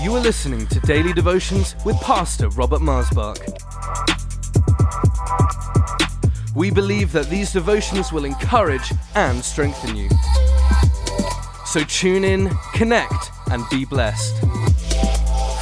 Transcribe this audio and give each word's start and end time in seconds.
You 0.00 0.14
are 0.14 0.20
listening 0.20 0.64
to 0.68 0.78
Daily 0.80 1.12
Devotions 1.12 1.74
with 1.84 2.00
Pastor 2.00 2.48
Robert 2.50 2.80
Maasbach. 2.80 3.36
We 6.54 6.70
believe 6.70 7.10
that 7.10 7.28
these 7.28 7.52
devotions 7.52 8.12
will 8.12 8.24
encourage 8.24 8.92
and 9.16 9.44
strengthen 9.44 9.96
you. 9.96 10.08
So 11.66 11.82
tune 11.82 12.22
in, 12.22 12.48
connect, 12.74 13.32
and 13.50 13.64
be 13.70 13.84
blessed. 13.84 14.38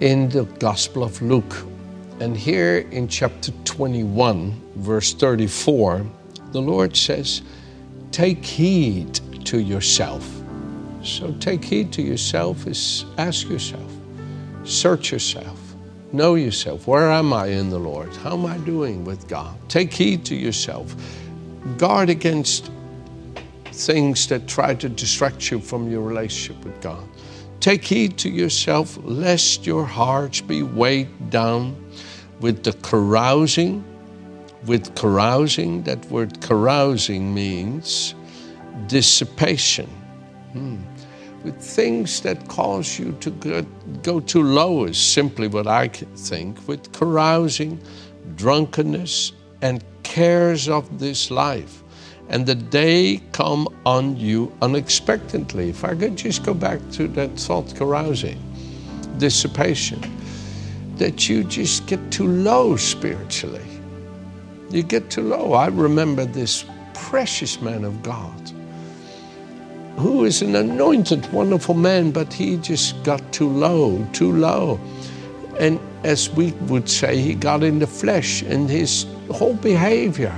in 0.00 0.28
the 0.28 0.44
Gospel 0.58 1.04
of 1.04 1.20
Luke. 1.20 1.66
And 2.20 2.36
here 2.36 2.88
in 2.90 3.08
chapter 3.08 3.52
21, 3.64 4.58
verse 4.76 5.12
34, 5.12 6.06
the 6.52 6.60
Lord 6.60 6.96
says, 6.96 7.42
Take 8.12 8.44
heed 8.44 9.20
to 9.44 9.60
yourself. 9.60 10.26
So 11.02 11.32
take 11.38 11.64
heed 11.64 11.92
to 11.92 12.02
yourself 12.02 12.66
is 12.66 13.04
ask 13.18 13.48
yourself, 13.48 13.92
search 14.64 15.12
yourself, 15.12 15.65
know 16.16 16.34
yourself. 16.34 16.86
Where 16.86 17.10
am 17.10 17.32
I 17.32 17.46
in 17.46 17.70
the 17.70 17.78
Lord? 17.78 18.14
How 18.16 18.32
am 18.32 18.46
I 18.46 18.56
doing 18.58 19.04
with 19.04 19.28
God? 19.28 19.56
Take 19.68 19.92
heed 19.92 20.24
to 20.26 20.34
yourself. 20.34 20.94
Guard 21.76 22.10
against 22.10 22.70
things 23.66 24.26
that 24.28 24.48
try 24.48 24.74
to 24.74 24.88
distract 24.88 25.50
you 25.50 25.60
from 25.60 25.90
your 25.90 26.02
relationship 26.02 26.64
with 26.64 26.80
God. 26.80 27.06
Take 27.60 27.84
heed 27.84 28.16
to 28.18 28.30
yourself, 28.30 28.98
lest 29.02 29.66
your 29.66 29.84
hearts 29.84 30.40
be 30.40 30.62
weighed 30.62 31.30
down 31.30 31.76
with 32.40 32.64
the 32.64 32.72
carousing. 32.72 33.84
With 34.64 34.94
carousing, 34.96 35.82
that 35.84 36.04
word 36.06 36.40
carousing 36.40 37.32
means 37.34 38.14
dissipation. 38.88 39.86
Hmm 40.52 40.95
with 41.46 41.62
things 41.62 42.20
that 42.22 42.48
cause 42.48 42.98
you 42.98 43.12
to 43.20 43.30
go, 43.30 43.62
go 44.02 44.18
too 44.18 44.42
low, 44.42 44.84
is 44.84 44.98
simply 44.98 45.46
what 45.46 45.68
I 45.68 45.86
think, 45.86 46.66
with 46.66 46.92
carousing, 46.92 47.80
drunkenness, 48.34 49.30
and 49.62 49.84
cares 50.02 50.68
of 50.68 50.98
this 50.98 51.30
life. 51.30 51.84
And 52.30 52.44
the 52.44 52.56
day 52.56 53.22
come 53.30 53.68
on 53.86 54.16
you 54.16 54.52
unexpectedly. 54.60 55.68
If 55.68 55.84
I 55.84 55.94
could 55.94 56.16
just 56.16 56.44
go 56.44 56.52
back 56.52 56.80
to 56.92 57.06
that 57.08 57.38
thought 57.38 57.72
carousing, 57.76 58.42
dissipation, 59.18 60.00
that 60.96 61.28
you 61.28 61.44
just 61.44 61.86
get 61.86 62.00
too 62.10 62.26
low 62.26 62.76
spiritually. 62.76 63.68
You 64.70 64.82
get 64.82 65.10
too 65.10 65.22
low. 65.22 65.52
I 65.52 65.68
remember 65.68 66.24
this 66.24 66.64
precious 66.92 67.62
man 67.62 67.84
of 67.84 68.02
God 68.02 68.50
who 69.96 70.24
is 70.24 70.42
an 70.42 70.54
anointed, 70.56 71.30
wonderful 71.32 71.74
man, 71.74 72.10
but 72.10 72.32
he 72.32 72.56
just 72.58 73.02
got 73.02 73.32
too 73.32 73.48
low, 73.48 74.06
too 74.12 74.32
low. 74.32 74.78
And 75.58 75.80
as 76.04 76.28
we 76.30 76.52
would 76.68 76.88
say, 76.88 77.18
he 77.18 77.34
got 77.34 77.62
in 77.62 77.78
the 77.78 77.86
flesh, 77.86 78.42
and 78.42 78.68
his 78.68 79.06
whole 79.30 79.54
behavior 79.54 80.34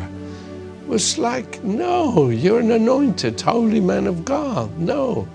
was 0.87 1.19
like, 1.19 1.63
no, 1.63 2.31
you're 2.31 2.61
an 2.61 2.71
anointed, 2.71 3.41
holy 3.41 3.81
man 3.81 4.07
of 4.07 4.25
God. 4.25 4.77
No. 4.79 5.29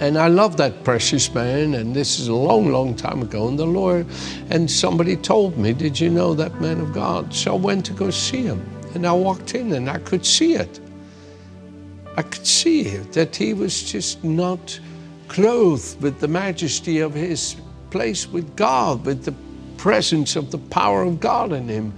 And 0.00 0.18
I 0.18 0.26
love 0.26 0.56
that 0.56 0.82
precious 0.82 1.32
man, 1.32 1.74
and 1.74 1.94
this 1.94 2.18
is 2.18 2.28
a 2.28 2.34
long, 2.34 2.70
long 2.70 2.96
time 2.96 3.22
ago. 3.22 3.48
And 3.48 3.58
the 3.58 3.66
Lord, 3.66 4.06
and 4.50 4.68
somebody 4.68 5.16
told 5.16 5.56
me, 5.56 5.72
Did 5.72 6.00
you 6.00 6.10
know 6.10 6.34
that 6.34 6.60
man 6.60 6.80
of 6.80 6.92
God? 6.92 7.32
So 7.32 7.54
I 7.54 7.56
went 7.56 7.86
to 7.86 7.92
go 7.92 8.10
see 8.10 8.42
him. 8.42 8.64
And 8.94 9.06
I 9.06 9.12
walked 9.12 9.54
in 9.54 9.72
and 9.72 9.88
I 9.88 9.98
could 9.98 10.26
see 10.26 10.54
it. 10.54 10.80
I 12.16 12.22
could 12.22 12.46
see 12.46 12.96
that 12.96 13.34
he 13.34 13.54
was 13.54 13.82
just 13.82 14.22
not 14.22 14.78
clothed 15.28 16.00
with 16.00 16.20
the 16.20 16.28
majesty 16.28 17.00
of 17.00 17.14
his 17.14 17.56
place 17.90 18.28
with 18.28 18.54
God, 18.56 19.04
with 19.04 19.24
the 19.24 19.34
presence 19.78 20.36
of 20.36 20.50
the 20.50 20.58
power 20.58 21.02
of 21.02 21.20
God 21.20 21.52
in 21.52 21.68
him. 21.68 21.92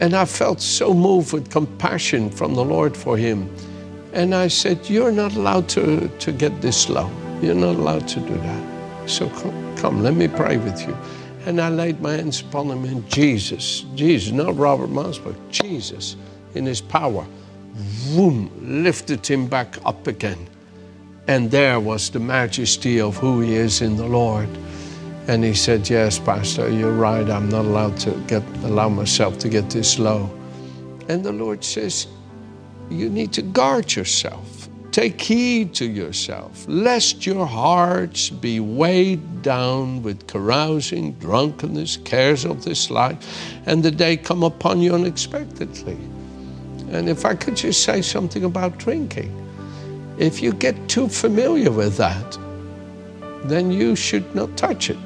And 0.00 0.14
I 0.14 0.26
felt 0.26 0.60
so 0.60 0.94
moved 0.94 1.32
with 1.32 1.50
compassion 1.50 2.30
from 2.30 2.54
the 2.54 2.64
Lord 2.64 2.96
for 2.96 3.16
him. 3.16 3.50
And 4.12 4.34
I 4.34 4.48
said, 4.48 4.88
You're 4.88 5.12
not 5.12 5.34
allowed 5.34 5.68
to, 5.70 6.08
to 6.08 6.32
get 6.32 6.60
this 6.60 6.88
low. 6.88 7.10
You're 7.42 7.54
not 7.54 7.76
allowed 7.76 8.06
to 8.08 8.20
do 8.20 8.34
that. 8.34 9.10
So 9.10 9.28
come, 9.30 9.76
come, 9.76 10.02
let 10.02 10.14
me 10.14 10.28
pray 10.28 10.58
with 10.58 10.80
you. 10.86 10.96
And 11.46 11.60
I 11.60 11.70
laid 11.70 12.00
my 12.00 12.12
hands 12.12 12.40
upon 12.40 12.68
him, 12.68 12.84
and 12.84 13.08
Jesus, 13.08 13.86
Jesus, 13.94 14.32
not 14.32 14.56
Robert 14.56 14.90
Moss, 14.90 15.18
but 15.18 15.34
Jesus, 15.50 16.16
in 16.54 16.66
his 16.66 16.80
power, 16.80 17.26
boom, 18.14 18.50
lifted 18.82 19.26
him 19.26 19.46
back 19.46 19.76
up 19.84 20.06
again. 20.06 20.48
And 21.26 21.50
there 21.50 21.78
was 21.78 22.10
the 22.10 22.20
majesty 22.20 23.00
of 23.00 23.16
who 23.16 23.40
he 23.40 23.54
is 23.54 23.82
in 23.82 23.96
the 23.96 24.06
Lord. 24.06 24.48
And 25.28 25.44
he 25.44 25.54
said, 25.54 25.88
Yes, 25.88 26.18
Pastor, 26.18 26.70
you're 26.70 26.92
right. 26.92 27.28
I'm 27.28 27.50
not 27.50 27.66
allowed 27.66 27.98
to 27.98 28.12
get 28.26 28.42
allow 28.64 28.88
myself 28.88 29.38
to 29.40 29.48
get 29.48 29.68
this 29.68 29.98
low. 29.98 30.30
And 31.08 31.22
the 31.22 31.32
Lord 31.32 31.62
says, 31.62 32.06
You 32.88 33.10
need 33.10 33.32
to 33.34 33.42
guard 33.42 33.94
yourself. 33.94 34.68
Take 34.90 35.20
heed 35.20 35.74
to 35.74 35.84
yourself, 35.84 36.64
lest 36.66 37.26
your 37.26 37.46
hearts 37.46 38.30
be 38.30 38.58
weighed 38.58 39.42
down 39.42 40.02
with 40.02 40.26
carousing, 40.26 41.12
drunkenness, 41.12 41.98
cares 41.98 42.44
of 42.44 42.64
this 42.64 42.90
life, 42.90 43.18
and 43.66 43.82
the 43.82 43.90
day 43.90 44.16
come 44.16 44.42
upon 44.42 44.80
you 44.80 44.94
unexpectedly. 44.94 45.98
And 46.90 47.08
if 47.08 47.24
I 47.24 47.34
could 47.34 47.56
just 47.56 47.84
say 47.84 48.00
something 48.02 48.44
about 48.44 48.78
drinking, 48.78 49.32
if 50.18 50.42
you 50.42 50.52
get 50.52 50.88
too 50.88 51.08
familiar 51.08 51.70
with 51.70 51.96
that, 51.96 52.38
then 53.44 53.70
you 53.70 53.94
should 53.94 54.34
not 54.34 54.56
touch 54.56 54.90
it. 54.90 54.98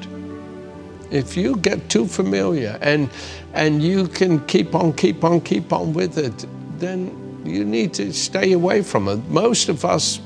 If 1.11 1.37
you 1.37 1.57
get 1.57 1.89
too 1.89 2.07
familiar 2.07 2.79
and 2.81 3.09
and 3.53 3.83
you 3.83 4.07
can 4.07 4.43
keep 4.47 4.73
on, 4.73 4.93
keep 4.93 5.23
on, 5.23 5.41
keep 5.41 5.71
on 5.71 5.93
with 5.93 6.17
it, 6.17 6.45
then 6.79 7.41
you 7.45 7.63
need 7.63 7.93
to 7.95 8.11
stay 8.11 8.53
away 8.53 8.81
from 8.81 9.07
it. 9.07 9.17
Most 9.29 9.69
of 9.69 9.85
us 9.85 10.19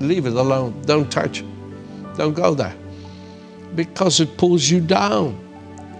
leave 0.00 0.26
it 0.26 0.32
alone. 0.32 0.82
Don't 0.86 1.12
touch 1.12 1.42
it. 1.42 1.46
Don't 2.16 2.34
go 2.34 2.54
there. 2.54 2.74
Because 3.76 4.18
it 4.18 4.36
pulls 4.36 4.68
you 4.68 4.80
down. 4.80 5.38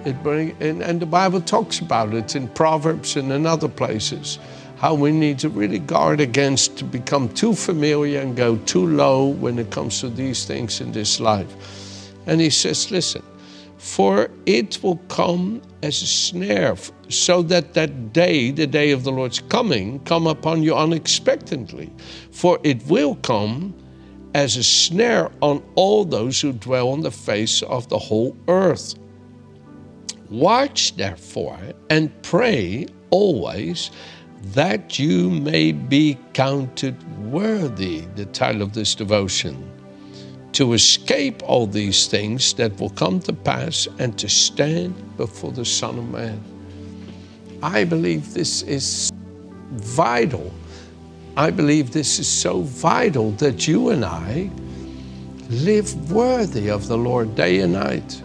It 0.05 0.21
bring, 0.25 0.57
and, 0.61 0.83
and 0.83 0.99
the 1.01 1.07
Bible 1.07 1.41
talks 1.41 1.79
about 1.79 2.15
it 2.15 2.35
in 2.35 2.49
Proverbs 2.49 3.17
and 3.17 3.31
in 3.31 3.47
other 3.47 3.69
places 3.69 4.39
how 4.81 4.95
we 4.95 5.13
need 5.13 5.39
to 5.39 5.51
really 5.51 5.79
guard 5.79 6.23
against 6.23 6.79
to 6.79 6.85
become 6.85 7.29
too 7.35 7.55
familiar 7.55 8.19
and 8.19 8.35
go 8.35 8.57
too 8.65 8.87
low 8.87 9.27
when 9.27 9.59
it 9.59 9.71
comes 9.71 10.01
to 10.01 10.09
these 10.09 10.47
things 10.47 10.81
in 10.81 10.91
this 10.91 11.21
life. 11.21 11.53
And 12.27 12.41
he 12.41 12.49
says, 12.49 12.91
listen, 12.91 13.23
for 13.77 14.31
it 14.47 14.83
will 14.83 14.97
come 15.09 15.61
as 15.83 16.01
a 16.01 16.07
snare, 16.07 16.77
so 17.11 17.43
that 17.43 17.75
that 17.75 18.15
day, 18.15 18.51
the 18.53 18.67
day 18.67 18.91
of 18.93 19.05
the 19.05 19.13
Lord's 19.13 19.41
coming, 19.41 20.01
come 20.05 20.27
upon 20.27 20.63
you 20.63 20.75
unexpectedly. 20.75 21.93
For 22.31 22.59
it 22.63 22.83
will 22.87 23.17
come 23.17 23.75
as 24.35 24.57
a 24.57 24.65
snare 24.65 25.31
on 25.43 25.63
all 25.75 26.07
those 26.07 26.41
who 26.41 26.55
dwell 26.55 26.89
on 26.89 27.03
the 27.03 27.11
face 27.11 27.63
of 27.65 27.87
the 27.91 27.99
whole 27.99 28.35
earth. 28.49 28.95
Watch 30.31 30.97
therefore 30.97 31.59
and 31.91 32.11
pray 32.23 32.87
always 33.11 33.91
that 34.43 34.99
you 34.99 35.31
may 35.31 35.73
be 35.73 36.19
counted 36.33 36.97
worthy, 37.31 38.01
the 38.17 38.27
title 38.27 38.63
of 38.63 38.73
this 38.73 38.95
devotion, 38.95 39.71
to 40.53 40.73
escape 40.73 41.43
all 41.45 41.67
these 41.67 42.07
things 42.07 42.55
that 42.55 42.79
will 42.81 42.91
come 42.91 43.21
to 43.21 43.33
pass 43.33 43.87
and 43.99 44.19
to 44.19 44.29
stand 44.29 45.17
before 45.17 45.53
the 45.53 45.65
Son 45.65 45.99
of 45.99 46.09
Man. 46.11 46.43
I 47.63 47.85
believe 47.85 48.33
this 48.33 48.63
is 48.63 49.13
vital. 49.73 50.53
I 51.37 51.51
believe 51.51 51.93
this 51.93 52.19
is 52.19 52.29
so 52.29 52.63
vital 52.63 53.33
that 53.33 53.69
you 53.69 53.91
and 53.91 54.05
I 54.05 54.51
live 55.51 56.11
worthy 56.11 56.71
of 56.71 56.89
the 56.89 56.97
Lord 56.97 57.35
day 57.35 57.61
and 57.61 57.75
night 57.75 58.23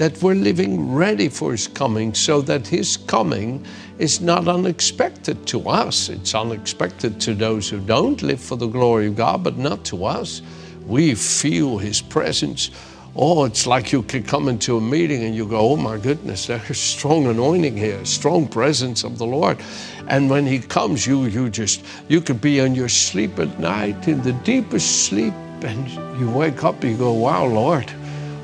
that 0.00 0.22
we're 0.22 0.34
living 0.34 0.94
ready 0.94 1.28
for 1.28 1.52
His 1.52 1.68
coming 1.68 2.14
so 2.14 2.40
that 2.40 2.66
His 2.66 2.96
coming 2.96 3.62
is 3.98 4.22
not 4.22 4.48
unexpected 4.48 5.46
to 5.48 5.68
us. 5.68 6.08
It's 6.08 6.34
unexpected 6.34 7.20
to 7.20 7.34
those 7.34 7.68
who 7.68 7.80
don't 7.80 8.22
live 8.22 8.40
for 8.40 8.56
the 8.56 8.66
glory 8.66 9.08
of 9.08 9.16
God, 9.16 9.44
but 9.44 9.58
not 9.58 9.84
to 9.84 10.06
us. 10.06 10.40
We 10.86 11.14
feel 11.14 11.76
His 11.76 12.00
presence 12.00 12.70
Oh, 13.16 13.44
it's 13.44 13.66
like 13.66 13.90
you 13.90 14.04
could 14.04 14.26
come 14.26 14.48
into 14.48 14.76
a 14.76 14.80
meeting 14.80 15.24
and 15.24 15.34
you 15.34 15.44
go, 15.44 15.72
oh 15.72 15.76
my 15.76 15.98
goodness, 15.98 16.46
there's 16.46 16.78
strong 16.78 17.26
anointing 17.26 17.76
here, 17.76 18.04
strong 18.04 18.46
presence 18.46 19.02
of 19.02 19.18
the 19.18 19.26
Lord. 19.26 19.58
And 20.06 20.30
when 20.30 20.46
He 20.46 20.60
comes, 20.60 21.06
you 21.06 21.24
you 21.24 21.50
just 21.50 21.84
you 22.08 22.20
could 22.20 22.40
be 22.40 22.60
in 22.60 22.74
your 22.74 22.88
sleep 22.88 23.38
at 23.40 23.58
night 23.58 24.06
in 24.06 24.22
the 24.22 24.32
deepest 24.32 25.06
sleep, 25.06 25.34
and 25.62 25.88
you 26.20 26.30
wake 26.30 26.62
up, 26.62 26.82
and 26.84 26.92
you 26.92 26.96
go, 26.98 27.12
wow, 27.12 27.46
Lord, 27.46 27.92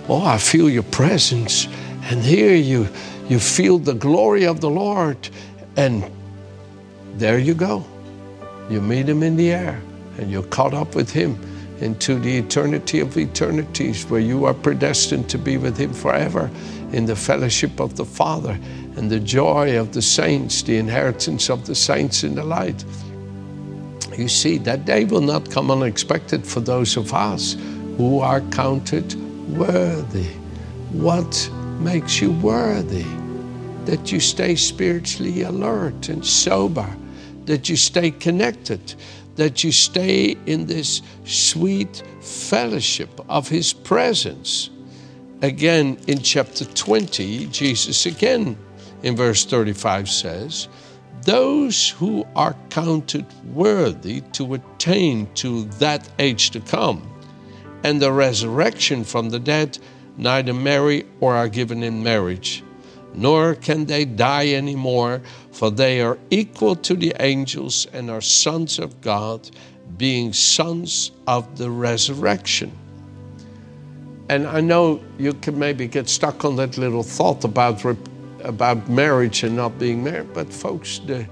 oh, 0.09 0.25
I 0.25 0.39
feel 0.39 0.69
your 0.71 0.83
presence. 0.85 1.67
And 2.05 2.23
here 2.23 2.55
you 2.55 2.89
you 3.29 3.41
feel 3.41 3.79
the 3.79 3.95
glory 3.95 4.47
of 4.47 4.61
the 4.61 4.71
Lord, 4.71 5.29
and 5.77 6.09
there 7.15 7.39
you 7.39 7.55
go. 7.55 7.85
You 8.71 8.81
meet 8.81 9.09
him 9.09 9.23
in 9.23 9.37
the 9.37 9.51
air 9.51 9.81
and 10.19 10.31
you're 10.31 10.45
caught 10.45 10.75
up 10.75 10.95
with 10.95 11.11
him 11.11 11.39
into 11.81 12.19
the 12.19 12.39
eternity 12.39 13.01
of 13.01 13.17
eternities 13.17 14.09
where 14.09 14.21
you 14.21 14.45
are 14.47 14.55
predestined 14.55 15.29
to 15.29 15.39
be 15.39 15.59
with 15.59 15.77
Him 15.77 15.93
forever 15.93 16.51
in 16.93 17.05
the 17.05 17.17
fellowship 17.17 17.81
of 17.81 17.97
the 17.97 18.05
Father 18.05 18.59
and 18.97 19.11
the 19.11 19.21
joy 19.21 19.79
of 19.79 19.93
the 19.93 20.01
saints, 20.01 20.63
the 20.63 20.79
inheritance 20.79 21.51
of 21.51 21.67
the 21.67 21.75
saints 21.75 22.25
in 22.25 22.35
the 22.35 22.45
light. 22.45 22.85
You 24.17 24.29
see, 24.29 24.57
that 24.59 24.87
day 24.87 25.05
will 25.05 25.21
not 25.21 25.51
come 25.51 25.71
unexpected 25.71 26.47
for 26.47 26.61
those 26.61 26.97
of 26.97 27.13
us 27.13 27.57
who 27.99 28.21
are 28.21 28.41
counted 28.41 29.15
worthy. 29.49 30.29
What 30.93 31.51
makes 31.79 32.21
you 32.21 32.33
worthy? 32.33 33.07
That 33.85 34.11
you 34.11 34.21
stay 34.21 34.57
spiritually 34.57 35.43
alert 35.43 36.09
and 36.09 36.25
sober, 36.25 36.89
that 37.45 37.69
you 37.69 37.77
stay 37.77 38.11
connected, 38.11 38.95
that 39.37 39.63
you 39.63 39.71
stay 39.73 40.37
in 40.47 40.67
this 40.67 41.03
sweet 41.25 42.03
fellowship 42.21 43.21
of 43.29 43.49
His 43.49 43.73
presence. 43.73 44.71
Again, 45.43 45.99
in 46.07 46.23
chapter 46.23 46.65
20, 46.65 47.47
Jesus 47.47 48.07
again 48.07 48.57
in 49.03 49.15
verse 49.15 49.45
35 49.45 50.09
says, 50.09 50.69
Those 51.23 51.91
who 51.91 52.27
are 52.35 52.57
counted 52.71 53.27
worthy 53.53 54.23
to 54.33 54.55
attain 54.55 55.29
to 55.35 55.65
that 55.79 56.09
age 56.19 56.51
to 56.51 56.61
come, 56.61 57.03
and 57.87 58.03
the 58.03 58.13
resurrection 58.13 59.05
from 59.05 59.31
the 59.31 59.39
dead, 59.39 59.79
neither 60.19 60.53
marry 60.53 61.07
or 61.21 61.35
are 61.35 61.49
given 61.49 61.83
in 61.83 62.03
marriage 62.03 62.63
nor 63.17 63.55
can 63.55 63.87
they 63.87 64.05
die 64.05 64.51
anymore, 64.51 65.23
for 65.51 65.71
they 65.71 66.01
are 66.03 66.19
equal 66.31 66.77
to 66.77 66.95
the 66.95 67.15
angels 67.19 67.87
and 67.93 68.11
are 68.11 68.21
sons 68.21 68.79
of 68.79 69.01
God, 69.01 69.51
being 69.97 70.33
sons 70.33 71.11
of 71.27 71.57
the 71.57 71.71
resurrection. 71.71 72.71
And 74.29 74.47
I 74.47 74.61
know 74.61 75.01
you 75.19 75.33
can 75.33 75.59
maybe 75.59 75.87
get 75.89 76.09
stuck 76.09 76.45
on 76.45 76.57
that 76.57 76.77
little 76.77 77.03
thought 77.03 77.45
about, 77.45 77.83
about 78.45 78.89
marriage 78.89 79.45
and 79.45 79.57
not 79.57 79.79
being 79.79 80.05
married, 80.05 80.35
but 80.35 80.53
folks, 80.53 80.99
the, 81.07 81.27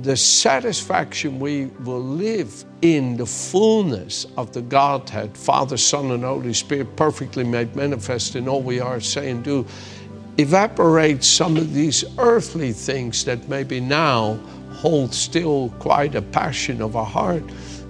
the 0.00 0.16
satisfaction 0.16 1.38
we 1.38 1.66
will 1.84 2.02
live 2.02 2.64
in 2.82 3.16
the 3.16 3.26
fullness 3.26 4.26
of 4.36 4.52
the 4.52 4.60
Godhead, 4.60 5.36
Father, 5.36 5.76
Son, 5.76 6.10
and 6.10 6.22
Holy 6.22 6.52
Spirit, 6.52 6.96
perfectly 6.96 7.44
made 7.44 7.74
manifest 7.74 8.36
in 8.36 8.48
all 8.48 8.62
we 8.62 8.78
are, 8.78 9.00
say, 9.00 9.30
and 9.30 9.42
do, 9.42 9.66
evaporate 10.38 11.24
some 11.24 11.56
of 11.56 11.72
these 11.72 12.04
earthly 12.18 12.72
things 12.72 13.24
that 13.24 13.48
maybe 13.48 13.80
now 13.80 14.34
hold 14.72 15.14
still 15.14 15.70
quite 15.78 16.14
a 16.14 16.20
passion 16.20 16.82
of 16.82 16.94
our 16.94 17.06
heart, 17.06 17.42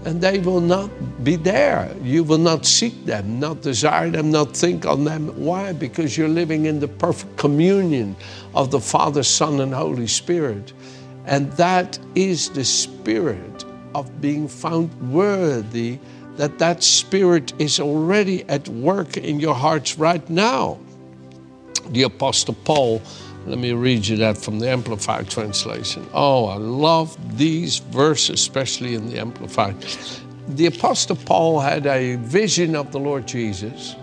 and 0.05 0.21
they 0.21 0.39
will 0.39 0.61
not 0.61 0.89
be 1.25 1.35
there. 1.35 1.93
You 2.01 2.23
will 2.23 2.39
not 2.39 2.65
seek 2.65 3.05
them, 3.05 3.41
not 3.41 3.63
desire 3.63 4.09
them, 4.11 4.31
not 4.31 4.57
think 4.57 4.87
on 4.87 5.03
them. 5.03 5.27
Why? 5.45 5.73
Because 5.73 6.17
you're 6.17 6.29
living 6.29 6.67
in 6.67 6.79
the 6.79 6.87
perfect 6.87 7.37
communion 7.37 8.15
of 8.55 8.71
the 8.71 8.79
Father, 8.79 9.25
Son, 9.25 9.61
and 9.61 9.75
Holy 9.75 10.07
Spirit. 10.07 10.73
And 11.27 11.53
that 11.53 11.99
is 12.15 12.51
the 12.51 12.65
spirit 12.65 13.65
of 13.95 14.21
being 14.21 14.49
found 14.49 14.91
worthy, 15.13 15.99
that 16.37 16.59
that 16.59 16.83
spirit 16.83 17.53
is 17.59 17.81
already 17.81 18.45
at 18.49 18.69
work 18.69 19.17
in 19.17 19.41
your 19.41 19.55
hearts 19.55 19.99
right 19.99 20.29
now 20.31 20.79
the 21.91 22.03
Apostle 22.03 22.55
Paul. 22.65 23.03
Let 23.47 23.59
me 23.59 23.73
read 23.73 24.07
you 24.07 24.17
that 24.19 24.37
from 24.37 24.59
the 24.59 24.69
Amplified 24.69 25.31
translation. 25.31 26.07
Oh, 26.13 26.47
I 26.47 26.57
love 26.57 27.17
these 27.39 27.79
verses, 27.79 28.41
especially 28.41 28.95
in 28.95 29.09
the 29.09 29.19
Amplified. 29.19 29.77
The 30.49 30.67
Apostle 30.67 31.17
Paul 31.17 31.61
had 31.61 31.87
a 31.87 32.17
vision 32.17 32.75
of 32.75 32.93
the 32.93 32.99
Lord 32.99 33.27
Jesus, 33.27 33.95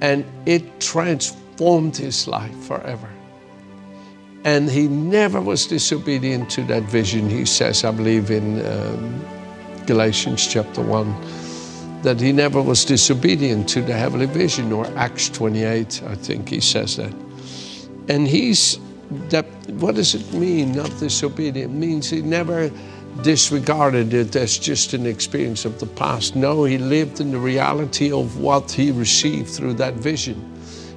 and 0.00 0.24
it 0.46 0.80
transformed 0.80 1.96
his 1.96 2.26
life 2.28 2.56
forever. 2.64 3.08
And 4.44 4.70
he 4.70 4.88
never 4.88 5.40
was 5.40 5.66
disobedient 5.66 6.50
to 6.50 6.62
that 6.64 6.82
vision. 6.84 7.30
He 7.30 7.44
says, 7.44 7.84
I 7.84 7.92
believe 7.92 8.30
in 8.30 8.64
um, 8.66 9.24
Galatians 9.86 10.46
chapter 10.46 10.82
1 10.82 12.02
that 12.02 12.20
he 12.20 12.32
never 12.32 12.60
was 12.60 12.84
disobedient 12.84 13.68
to 13.68 13.80
the 13.80 13.92
heavenly 13.92 14.26
vision, 14.26 14.72
or 14.72 14.86
Acts 14.98 15.28
28, 15.28 16.02
I 16.08 16.16
think 16.16 16.48
he 16.48 16.60
says 16.60 16.96
that. 16.96 17.14
And 18.08 18.26
he's 18.26 18.78
that 19.28 19.46
what 19.68 19.94
does 19.94 20.14
it 20.14 20.32
mean, 20.32 20.72
not 20.72 20.90
disobedient? 20.98 21.56
It 21.56 21.74
means 21.74 22.10
he 22.10 22.22
never 22.22 22.70
disregarded 23.22 24.14
it 24.14 24.34
as 24.36 24.58
just 24.58 24.94
an 24.94 25.06
experience 25.06 25.64
of 25.64 25.78
the 25.78 25.86
past. 25.86 26.34
No, 26.34 26.64
he 26.64 26.78
lived 26.78 27.20
in 27.20 27.30
the 27.30 27.38
reality 27.38 28.10
of 28.10 28.38
what 28.40 28.70
he 28.70 28.90
received 28.90 29.50
through 29.50 29.74
that 29.74 29.94
vision. 29.94 30.48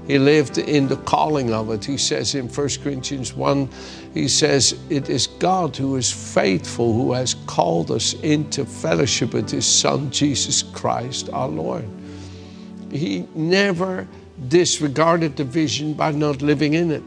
He 0.08 0.20
lived 0.20 0.60
in 0.60 0.88
the 0.88 0.98
calling 0.98 1.52
of 1.52 1.72
it. 1.72 1.84
He 1.84 1.98
says 1.98 2.36
in 2.36 2.48
1 2.48 2.70
Corinthians 2.84 3.34
1, 3.34 3.70
he 4.14 4.28
says, 4.28 4.78
It 4.90 5.10
is 5.10 5.28
God 5.28 5.76
who 5.76 5.96
is 5.96 6.12
faithful, 6.12 6.94
who 6.94 7.14
has 7.14 7.34
called 7.48 7.90
us 7.90 8.14
into 8.22 8.66
fellowship 8.66 9.34
with 9.34 9.50
his 9.50 9.66
Son, 9.66 10.12
Jesus 10.12 10.62
Christ, 10.62 11.30
our 11.34 11.48
Lord. 11.48 11.86
He 12.92 13.28
never 13.34 14.08
disregarded 14.48 15.38
the 15.38 15.44
vision 15.44 15.94
by 15.94 16.12
not 16.12 16.42
living 16.42 16.76
in 16.76 16.92
it. 16.92 17.04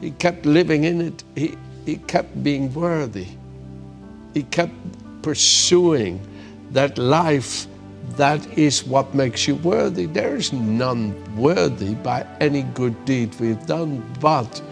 He 0.00 0.10
kept 0.10 0.44
living 0.44 0.84
in 0.84 1.00
it. 1.00 1.24
He, 1.36 1.56
he 1.84 1.96
kept 1.96 2.42
being 2.42 2.72
worthy. 2.74 3.28
He 4.34 4.42
kept 4.42 4.74
pursuing 5.22 6.20
that 6.72 6.98
life 6.98 7.66
that 8.10 8.46
is 8.58 8.84
what 8.84 9.14
makes 9.14 9.46
you 9.46 9.56
worthy. 9.56 10.06
There 10.06 10.36
is 10.36 10.52
none 10.52 11.14
worthy 11.36 11.94
by 11.94 12.26
any 12.40 12.62
good 12.62 13.04
deed 13.04 13.34
we've 13.40 13.66
done, 13.66 14.02
but 14.20 14.62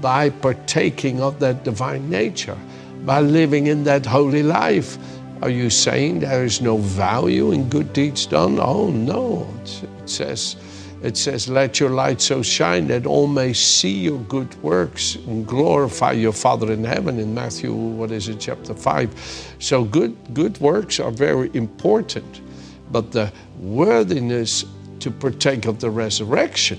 by 0.00 0.30
partaking 0.30 1.20
of 1.20 1.38
that 1.40 1.64
divine 1.64 2.10
nature, 2.10 2.58
by 3.04 3.20
living 3.20 3.68
in 3.68 3.84
that 3.84 4.04
holy 4.04 4.42
life. 4.42 4.98
Are 5.42 5.50
you 5.50 5.70
saying 5.70 6.20
there 6.20 6.44
is 6.44 6.60
no 6.60 6.76
value 6.76 7.52
in 7.52 7.70
good 7.70 7.94
deeds 7.94 8.26
done? 8.26 8.58
Oh 8.60 8.90
no. 8.90 9.48
It 9.62 10.08
says, 10.10 10.56
it 11.02 11.16
says, 11.16 11.48
let 11.48 11.80
your 11.80 11.88
light 11.88 12.20
so 12.20 12.42
shine 12.42 12.88
that 12.88 13.06
all 13.06 13.26
may 13.26 13.54
see 13.54 14.00
your 14.00 14.18
good 14.20 14.54
works 14.62 15.14
and 15.14 15.46
glorify 15.46 16.12
your 16.12 16.34
Father 16.34 16.70
in 16.72 16.84
heaven 16.84 17.18
in 17.18 17.32
Matthew, 17.32 17.72
what 17.72 18.10
is 18.10 18.28
it, 18.28 18.38
chapter 18.38 18.74
5. 18.74 19.54
So 19.60 19.84
good, 19.84 20.14
good 20.34 20.58
works 20.60 21.00
are 21.00 21.10
very 21.10 21.50
important. 21.54 22.42
But 22.90 23.12
the 23.12 23.32
worthiness 23.58 24.64
to 25.00 25.10
partake 25.10 25.66
of 25.66 25.80
the 25.80 25.90
resurrection 25.90 26.78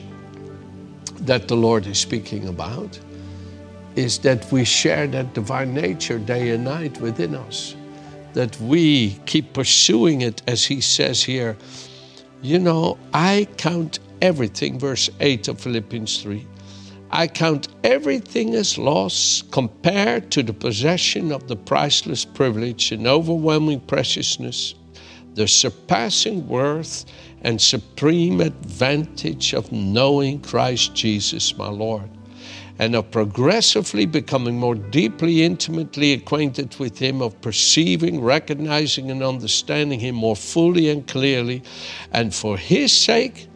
that 1.22 1.48
the 1.48 1.56
Lord 1.56 1.88
is 1.88 2.00
speaking 2.00 2.48
about 2.48 3.00
is 3.96 4.20
that 4.20 4.51
we 4.51 4.63
share 4.65 5.08
that 5.08 5.34
divine 5.34 5.74
nature 5.74 6.18
day 6.18 6.50
and 6.50 6.63
night 6.63 7.00
within 7.01 7.36
us, 7.36 7.75
that 8.34 8.60
we 8.62 9.20
keep 9.25 9.53
pursuing 9.53 10.22
it, 10.22 10.41
as 10.48 10.63
he 10.65 10.82
says 10.82 11.24
here. 11.24 11.58
You 12.41 12.60
know, 12.60 12.98
I 13.13 13.48
count 13.58 14.00
everything, 14.22 14.80
verse 14.80 15.10
8 15.20 15.50
of 15.50 15.60
Philippians 15.60 16.22
3. 16.22 16.48
I 17.12 17.27
count 17.27 17.68
everything 17.84 18.56
as 18.56 18.77
loss 18.77 19.44
compared 19.51 20.32
to 20.32 20.44
the 20.44 20.53
possession 20.53 21.32
of 21.32 21.48
the 21.50 21.58
priceless 21.58 22.24
privilege 22.24 22.94
and 22.94 23.06
overwhelming 23.06 23.82
preciousness 23.82 24.75
the 25.36 25.48
surpassing 25.48 26.48
worth 26.48 27.06
and 27.42 27.60
supreme 27.62 28.42
advantage 28.42 29.54
of 29.54 29.72
knowing 29.72 30.40
Christ 30.42 30.94
Jesus, 30.94 31.58
my 31.58 31.70
Lord, 31.70 32.10
and 32.80 32.96
of 32.96 33.12
progressively 33.12 34.06
becoming 34.06 34.58
more 34.58 34.76
deeply, 34.76 35.44
intimately 35.44 36.14
acquainted 36.14 36.76
with 36.80 36.98
Him, 36.98 37.22
of 37.22 37.40
perceiving, 37.42 38.22
recognizing, 38.22 39.12
and 39.12 39.24
understanding 39.24 40.00
Him 40.00 40.16
more 40.16 40.36
fully 40.36 40.90
and 40.90 41.08
clearly. 41.08 41.64
And 42.12 42.34
for 42.34 42.58
His 42.58 42.96
sake, 42.96 43.48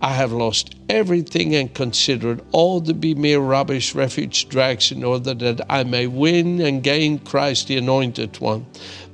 I 0.00 0.14
have 0.14 0.32
lost 0.32 0.76
everything 0.88 1.54
and 1.54 1.72
considered 1.74 2.40
all 2.52 2.80
to 2.82 2.94
be 2.94 3.14
mere 3.14 3.40
rubbish, 3.40 3.94
refuge, 3.94 4.48
drags, 4.48 4.92
in 4.92 5.02
order 5.02 5.34
that 5.34 5.60
I 5.68 5.84
may 5.84 6.06
win 6.06 6.60
and 6.60 6.82
gain 6.82 7.18
Christ, 7.18 7.68
the 7.68 7.76
Anointed 7.76 8.38
One. 8.40 8.66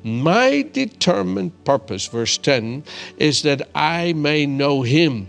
My 0.03 0.67
determined 0.73 1.65
purpose, 1.65 2.07
verse 2.07 2.37
10, 2.37 2.85
is 3.17 3.43
that 3.43 3.69
I 3.75 4.13
may 4.13 4.45
know 4.45 4.83
Him 4.83 5.29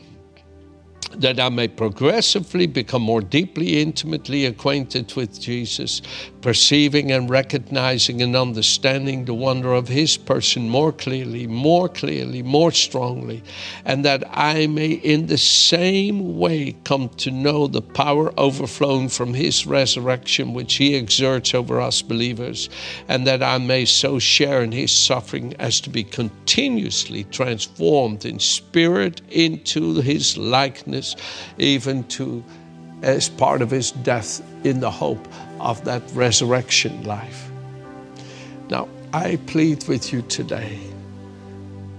that 1.22 1.39
I 1.39 1.50
may 1.50 1.67
progressively 1.67 2.67
become 2.67 3.01
more 3.01 3.22
deeply, 3.22 3.81
intimately 3.81 4.45
acquainted 4.45 5.13
with 5.15 5.39
Jesus, 5.39 6.01
perceiving 6.41 7.12
and 7.12 7.29
recognizing 7.29 8.22
and 8.22 8.36
understanding 8.36 9.25
the 9.25 9.34
wonder 9.34 9.74
of 9.74 9.88
His 9.88 10.17
person 10.17 10.69
more 10.69 10.91
clearly, 10.91 11.48
more 11.48 11.88
clearly, 11.89 12.41
more 12.43 12.72
strongly, 12.72 13.43
and 13.86 14.03
that 14.05 14.24
I 14.31 14.67
may 14.67 14.91
in 14.91 15.27
the 15.27 15.38
same 15.38 16.38
way 16.38 16.75
come 16.84 17.10
to 17.10 17.31
know 17.31 17.67
the 17.67 17.81
power 17.81 18.34
overflowing 18.38 19.10
from 19.10 19.34
His 19.34 19.65
resurrection, 19.65 20.53
which 20.53 20.75
He 20.75 20.95
exerts 20.95 21.53
over 21.53 21.79
us 21.79 22.01
believers, 22.01 22.69
and 23.07 23.25
that 23.27 23.41
I 23.43 23.57
may 23.57 23.86
so 23.86 24.19
share 24.19 24.63
in 24.63 24.72
His 24.72 24.91
suffering 24.91 25.55
as 25.60 25.79
to 25.81 25.89
be 25.89 26.03
continuously 26.03 27.24
transformed 27.25 28.25
in 28.25 28.39
spirit 28.39 29.22
into 29.29 30.01
His 30.01 30.38
likeness 30.38 31.04
even 31.57 32.03
to 32.05 32.43
as 33.01 33.29
part 33.29 33.62
of 33.62 33.69
his 33.69 33.91
death 33.91 34.41
in 34.63 34.79
the 34.79 34.89
hope 34.89 35.27
of 35.59 35.83
that 35.85 36.01
resurrection 36.13 37.03
life. 37.03 37.50
Now, 38.69 38.88
I 39.13 39.38
plead 39.47 39.88
with 39.88 40.12
you 40.12 40.21
today 40.24 40.79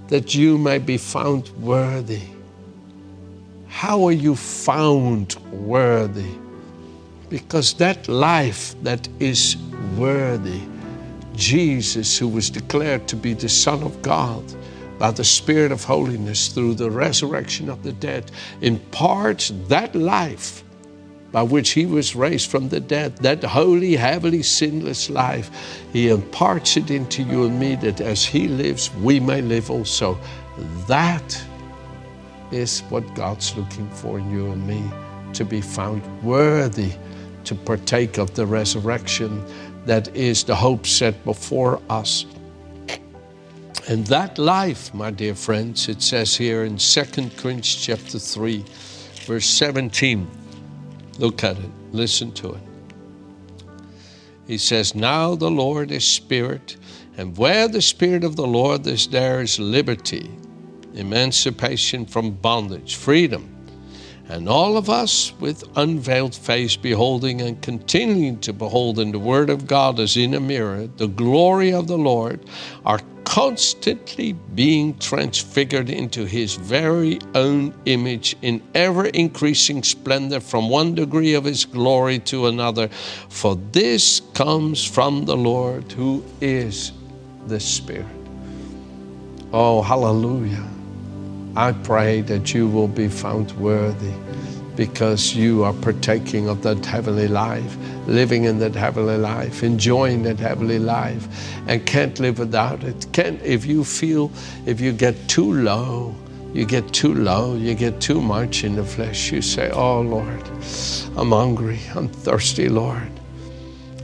that 0.09 0.35
you 0.35 0.59
may 0.59 0.79
be 0.79 0.97
found 0.99 1.49
worthy. 1.61 2.23
How 3.69 4.05
are 4.05 4.13
you 4.13 4.35
found 4.35 5.37
worthy? 5.53 6.35
Because 7.29 7.75
that 7.75 8.09
life 8.09 8.75
that 8.83 9.09
is 9.21 9.57
worthy, 9.97 10.61
Jesus, 11.35 12.19
who 12.19 12.29
was 12.29 12.51
declared 12.51 13.07
to 13.09 13.17
be 13.17 13.35
the 13.35 13.49
Son 13.49 13.83
of 13.83 14.01
God, 14.03 14.45
by 14.99 15.11
the 15.11 15.25
Spirit 15.25 15.73
of 15.73 15.85
holiness 15.85 16.49
through 16.49 16.75
the 16.75 16.91
resurrection 16.91 17.69
of 17.69 17.83
the 17.83 17.93
dead, 17.93 18.31
imparts 18.61 19.53
that 19.69 19.95
life 19.95 20.63
by 21.33 21.43
which 21.43 21.71
he 21.71 21.85
was 21.85 22.17
raised 22.17 22.51
from 22.51 22.69
the 22.71 22.81
dead, 22.81 23.15
that 23.19 23.43
holy, 23.45 23.95
heavenly, 23.95 24.43
sinless 24.43 25.11
life, 25.11 25.51
he 25.93 26.09
imparts 26.09 26.79
it 26.79 26.91
into 26.91 27.23
you 27.25 27.45
and 27.45 27.61
me 27.61 27.75
that 27.77 28.01
as 28.01 28.25
he 28.25 28.49
lives, 28.49 28.95
we 28.97 29.21
may 29.21 29.43
live 29.43 29.71
also. 29.71 30.19
That 30.87 31.45
is 32.51 32.81
what 32.89 33.15
God's 33.15 33.55
looking 33.57 33.91
for 33.91 34.19
in 34.19 34.31
you 34.31 34.51
and 34.51 34.67
me 34.67 34.83
to 35.35 35.45
be 35.45 35.61
found 35.61 36.03
worthy 36.23 36.93
to 37.45 37.55
partake 37.55 38.19
of 38.19 38.35
the 38.35 38.47
resurrection 38.47 39.45
that 39.85 40.09
is 40.17 40.43
the 40.43 40.55
hope 40.55 40.87
set 40.87 41.23
before 41.25 41.81
us. 41.91 42.25
And 43.89 44.05
that 44.09 44.37
life, 44.37 44.93
my 44.93 45.13
dear 45.13 45.37
friends, 45.37 45.89
it 45.89 46.03
says 46.03 46.37
here 46.37 46.65
in 46.65 46.77
2 46.77 47.03
Corinthians 47.05 47.77
chapter 47.77 48.19
3, 48.19 48.65
verse 49.27 49.47
17. 49.47 50.29
Look 51.21 51.45
at 51.45 51.57
it, 51.57 51.71
listen 51.93 52.33
to 52.33 52.55
it. 52.55 52.61
He 54.49 54.59
says, 54.59 54.97
Now 54.97 55.37
the 55.37 55.51
Lord 55.51 55.93
is 55.93 56.05
Spirit, 56.05 56.77
and 57.17 57.37
where 57.39 57.69
the 57.69 57.81
Spirit 57.81 58.25
of 58.25 58.35
the 58.35 58.47
Lord 58.47 58.85
is, 58.89 59.07
there 59.07 59.41
is 59.41 59.61
liberty, 59.61 60.31
emancipation 60.95 62.07
from 62.07 62.33
bondage, 62.33 62.97
freedom. 62.97 63.53
And 64.29 64.49
all 64.49 64.77
of 64.77 64.91
us, 64.91 65.33
with 65.39 65.63
unveiled 65.77 66.35
face, 66.35 66.77
beholding 66.77 67.41
and 67.41 67.63
continuing 67.63 68.41
to 68.41 68.53
behold 68.53 68.99
in 68.99 69.13
the 69.13 69.21
Word 69.21 69.49
of 69.49 69.69
God 69.69 70.01
as 70.01 70.17
in 70.17 70.35
a 70.35 70.41
mirror 70.41 70.89
the 70.89 71.07
glory 71.07 71.73
of 71.73 71.87
the 71.87 71.99
Lord, 71.99 72.41
are 72.85 73.01
constantly 73.27 74.33
being 74.55 74.97
transfigured 74.99 75.91
into 75.91 76.25
his 76.25 76.55
very 76.55 77.19
own 77.35 77.75
image 77.85 78.37
in 78.41 78.63
ever 78.75 79.07
increasing 79.07 79.83
splendor 79.83 80.41
from 80.41 80.71
one 80.71 80.95
degree 80.95 81.35
of 81.35 81.45
his 81.45 81.65
glory 81.65 82.21
to 82.21 82.47
another. 82.47 82.89
For 83.29 83.57
this 83.73 84.21
comes 84.33 84.85
from 84.85 85.25
the 85.25 85.37
Lord 85.37 85.91
who 85.93 86.25
is 86.41 86.93
the 87.49 87.61
Spirit. 87.61 88.07
Oh, 89.53 89.83
hallelujah. 89.83 90.67
I 91.57 91.73
pray 91.73 92.21
that 92.23 92.55
you 92.55 92.69
will 92.69 92.89
be 92.89 93.09
found 93.09 93.51
worthy 93.53 94.15
because 94.77 95.35
you 95.35 95.65
are 95.65 95.73
partaking 95.73 96.49
of 96.49 96.63
that 96.63 96.85
heavenly 96.85 97.29
life, 97.29 97.77
living 98.07 98.45
in 98.45 98.59
that 98.59 98.75
heavenly 98.75 99.17
life, 99.17 99.63
enjoying 99.63 100.23
that 100.25 100.39
heavenly 100.39 100.79
life, 100.79 101.27
and 101.67 101.85
can't 101.87 102.21
live 102.21 102.39
without 102.39 102.85
it. 102.85 103.07
Can't 103.13 103.41
if 103.43 103.65
you 103.65 103.85
feel 103.85 104.31
if 104.67 104.81
you 104.81 104.93
get 104.93 105.17
too 105.29 105.53
low, 105.53 106.15
you 106.53 106.65
get 106.65 106.93
too 106.93 107.15
low, 107.15 107.57
you 107.57 107.75
get 107.75 108.01
too 108.01 108.21
much 108.21 108.65
in 108.65 108.77
the 108.77 108.85
flesh, 108.85 109.33
you 109.33 109.43
say, 109.43 109.71
Oh 109.71 110.01
Lord, 110.01 110.43
I'm 111.17 111.31
hungry, 111.31 111.81
I'm 111.95 112.09
thirsty, 112.09 112.69
Lord. 112.69 113.11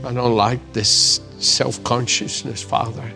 I 0.03 0.13
don't 0.13 0.35
like 0.35 0.73
this 0.73 1.21
self-consciousness, 1.39 2.61
Father. 2.61 3.09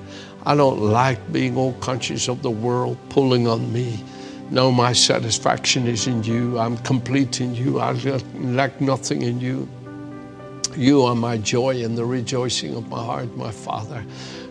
I 0.46 0.56
don't 0.56 0.80
like 0.80 1.34
being 1.34 1.58
all 1.58 1.74
conscious 1.74 2.30
of 2.30 2.42
the 2.42 2.50
world 2.50 2.98
pulling 3.10 3.48
on 3.48 3.74
me. 3.74 4.02
No, 4.50 4.72
my 4.72 4.94
satisfaction 4.94 5.88
is 5.88 6.08
in 6.08 6.24
you. 6.24 6.58
I'm 6.58 6.78
complete 6.78 7.42
in 7.42 7.54
you. 7.54 7.80
I 7.80 7.92
lack 8.36 8.80
nothing 8.80 9.22
in 9.24 9.42
you. 9.42 9.68
You 10.76 11.04
are 11.04 11.16
my 11.16 11.38
joy 11.38 11.84
and 11.84 11.98
the 11.98 12.06
rejoicing 12.06 12.76
of 12.76 12.88
my 12.88 13.04
heart, 13.04 13.36
my 13.36 13.52
Father. 13.52 14.06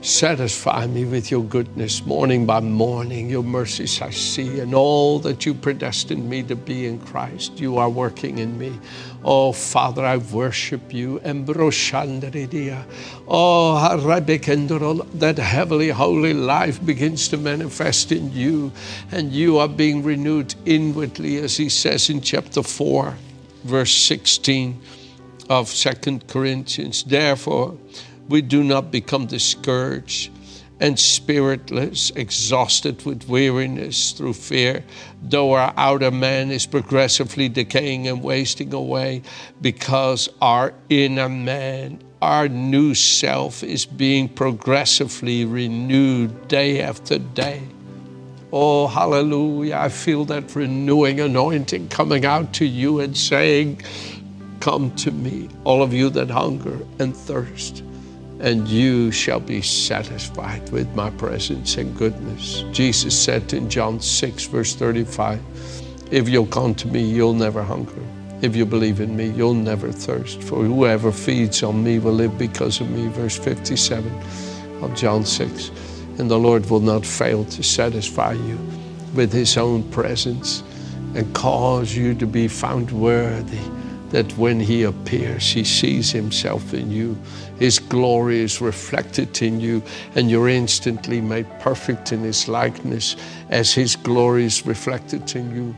Satisfy 0.06 0.86
me 0.86 1.04
with 1.04 1.32
your 1.32 1.42
goodness 1.42 2.06
morning 2.06 2.46
by 2.46 2.60
morning. 2.60 3.28
Your 3.28 3.42
mercies 3.42 4.00
I 4.00 4.10
see, 4.10 4.60
and 4.60 4.72
all 4.72 5.18
that 5.18 5.44
you 5.44 5.52
predestined 5.52 6.30
me 6.30 6.44
to 6.44 6.54
be 6.54 6.86
in 6.86 7.00
Christ. 7.00 7.58
You 7.58 7.78
are 7.78 7.90
working 7.90 8.38
in 8.38 8.56
me. 8.56 8.78
Oh, 9.24 9.50
Father, 9.50 10.04
I 10.04 10.18
worship 10.18 10.94
you. 10.94 11.20
Oh, 13.28 13.74
that 15.14 15.38
heavenly, 15.38 15.88
holy 15.88 16.34
life 16.34 16.86
begins 16.86 17.26
to 17.30 17.36
manifest 17.36 18.12
in 18.12 18.32
you, 18.32 18.70
and 19.10 19.32
you 19.32 19.58
are 19.58 19.66
being 19.68 20.04
renewed 20.04 20.54
inwardly, 20.64 21.38
as 21.38 21.56
he 21.56 21.68
says 21.68 22.08
in 22.10 22.20
chapter 22.20 22.62
4, 22.62 23.16
verse 23.64 23.92
16 23.92 24.80
of 25.50 25.68
Second 25.68 26.28
Corinthians. 26.28 27.02
Therefore, 27.02 27.76
we 28.28 28.42
do 28.42 28.64
not 28.64 28.90
become 28.90 29.26
discouraged 29.26 30.30
and 30.80 30.98
spiritless, 30.98 32.10
exhausted 32.16 33.04
with 33.06 33.28
weariness 33.28 34.12
through 34.12 34.34
fear, 34.34 34.84
though 35.22 35.52
our 35.52 35.72
outer 35.76 36.10
man 36.10 36.50
is 36.50 36.66
progressively 36.66 37.48
decaying 37.48 38.06
and 38.08 38.22
wasting 38.22 38.74
away, 38.74 39.22
because 39.60 40.28
our 40.42 40.74
inner 40.90 41.30
man, 41.30 41.98
our 42.20 42.48
new 42.48 42.94
self, 42.94 43.62
is 43.62 43.86
being 43.86 44.28
progressively 44.28 45.44
renewed 45.46 46.48
day 46.48 46.82
after 46.82 47.18
day. 47.18 47.62
Oh, 48.52 48.86
hallelujah. 48.86 49.76
I 49.76 49.88
feel 49.88 50.24
that 50.26 50.54
renewing 50.54 51.20
anointing 51.20 51.88
coming 51.88 52.24
out 52.24 52.52
to 52.54 52.66
you 52.66 53.00
and 53.00 53.16
saying, 53.16 53.80
Come 54.60 54.94
to 54.96 55.10
me, 55.10 55.48
all 55.64 55.82
of 55.82 55.92
you 55.92 56.10
that 56.10 56.30
hunger 56.30 56.80
and 56.98 57.16
thirst 57.16 57.82
and 58.40 58.68
you 58.68 59.10
shall 59.10 59.40
be 59.40 59.62
satisfied 59.62 60.68
with 60.70 60.94
my 60.94 61.10
presence 61.10 61.76
and 61.76 61.96
goodness. 61.96 62.64
Jesus 62.72 63.18
said 63.18 63.52
in 63.52 63.70
John 63.70 64.00
6, 64.00 64.44
verse 64.46 64.74
35, 64.74 65.40
If 66.10 66.28
you'll 66.28 66.46
come 66.46 66.74
to 66.76 66.88
me, 66.88 67.02
you'll 67.02 67.34
never 67.34 67.62
hunger. 67.62 68.02
If 68.42 68.54
you 68.54 68.66
believe 68.66 69.00
in 69.00 69.16
me, 69.16 69.30
you'll 69.30 69.54
never 69.54 69.90
thirst. 69.90 70.42
For 70.42 70.62
whoever 70.62 71.10
feeds 71.10 71.62
on 71.62 71.82
me 71.82 71.98
will 71.98 72.12
live 72.12 72.36
because 72.36 72.80
of 72.80 72.90
me. 72.90 73.08
Verse 73.08 73.38
57 73.38 74.12
of 74.82 74.94
John 74.94 75.24
6. 75.24 75.70
And 76.18 76.30
the 76.30 76.38
Lord 76.38 76.68
will 76.68 76.80
not 76.80 77.06
fail 77.06 77.44
to 77.46 77.62
satisfy 77.62 78.32
you 78.32 78.58
with 79.14 79.32
his 79.32 79.56
own 79.56 79.90
presence 79.90 80.62
and 81.14 81.34
cause 81.34 81.96
you 81.96 82.14
to 82.14 82.26
be 82.26 82.46
found 82.48 82.92
worthy 82.92 83.75
that 84.16 84.38
when 84.38 84.58
He 84.58 84.82
appears, 84.84 85.52
He 85.52 85.62
sees 85.62 86.10
Himself 86.10 86.72
in 86.72 86.90
you. 86.90 87.18
His 87.58 87.78
glory 87.78 88.38
is 88.38 88.62
reflected 88.62 89.42
in 89.42 89.60
you, 89.60 89.82
and 90.14 90.30
you're 90.30 90.48
instantly 90.48 91.20
made 91.20 91.46
perfect 91.60 92.12
in 92.12 92.20
His 92.20 92.48
likeness 92.48 93.14
as 93.50 93.74
His 93.74 93.94
glory 93.94 94.46
is 94.46 94.64
reflected 94.64 95.36
in 95.36 95.54
you. 95.54 95.74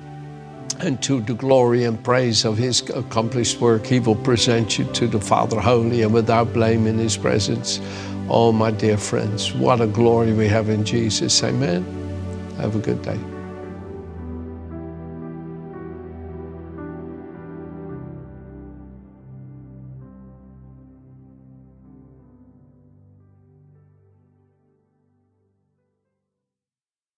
And 0.79 1.03
to 1.03 1.21
the 1.21 1.35
glory 1.35 1.83
and 1.83 2.01
praise 2.01 2.45
of 2.45 2.57
His 2.57 2.89
accomplished 2.91 3.61
work, 3.61 3.85
He 3.85 3.99
will 3.99 4.15
present 4.15 4.79
you 4.79 4.85
to 4.93 5.09
the 5.09 5.21
Father 5.21 5.59
holy 5.59 6.03
and 6.03 6.15
without 6.15 6.53
blame 6.53 6.87
in 6.87 6.97
His 6.97 7.17
presence. 7.17 7.81
Oh, 8.29 8.53
my 8.53 8.71
dear 8.71 8.99
friends, 8.99 9.53
what 9.53 9.81
a 9.81 9.89
glory 9.89 10.33
we 10.33 10.47
have 10.47 10.69
in 10.69 10.85
Jesus. 10.85 11.43
Amen. 11.43 11.83
Have 12.59 12.77
a 12.77 12.79
good 12.79 13.03
day. 13.03 13.19